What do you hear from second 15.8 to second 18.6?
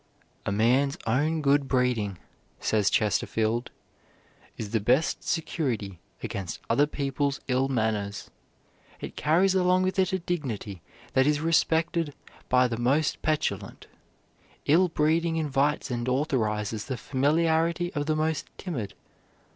and authorizes the familiarity of the most